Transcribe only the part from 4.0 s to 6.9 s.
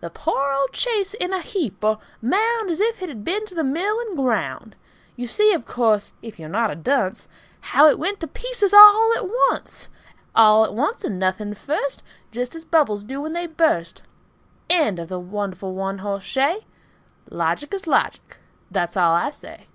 and ground! You see, of course, if you're not a